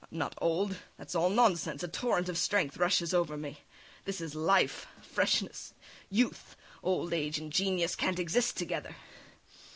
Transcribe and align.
I'm 0.11 0.17
not 0.17 0.33
old, 0.41 0.77
that 0.97 1.09
is 1.09 1.13
all 1.15 1.29
nonsense, 1.29 1.83
a 1.83 1.87
torrent 1.87 2.27
of 2.27 2.35
strength 2.35 2.75
rushes 2.77 3.13
over 3.13 3.37
me; 3.37 3.59
this 4.03 4.19
is 4.19 4.33
life, 4.33 4.87
freshness, 4.99 5.75
youth! 6.09 6.55
Old 6.81 7.13
age 7.13 7.37
and 7.37 7.53
genius 7.53 7.95
can't 7.95 8.17
exist 8.17 8.57
together. 8.57 8.95